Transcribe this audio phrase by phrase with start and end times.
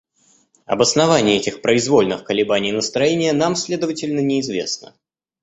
[0.65, 4.95] Обоснование этих произвольных колебаний настроения нам, следовательно, неизвестно.